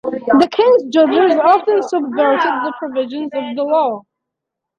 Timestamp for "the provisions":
2.63-3.29